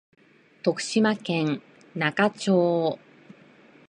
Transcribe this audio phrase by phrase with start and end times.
[0.63, 1.61] 徳島県
[1.93, 2.97] 那賀町